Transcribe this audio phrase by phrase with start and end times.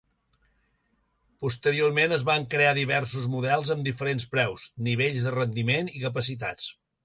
[1.45, 6.77] Posteriorment es van crear diversos models amb diferents preus, nivells de rendiment i capacitats.